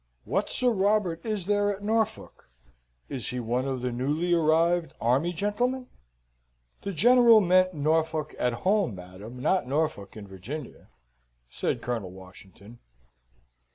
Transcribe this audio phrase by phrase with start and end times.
[0.25, 2.49] "What Sir Robert is there at Norfolk?
[3.07, 5.89] Is he one of the newly arrived army gentlemen?"
[6.81, 10.87] "The General meant Norfolk at home, madam, not Norfolk in Virginia,"
[11.51, 12.79] said Colonel Washington.